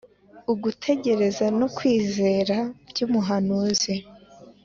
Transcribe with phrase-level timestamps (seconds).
[0.51, 2.57] Ugutegereza n’ukwizera
[2.89, 3.93] by’umuhanuzi